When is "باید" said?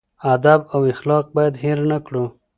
1.35-1.55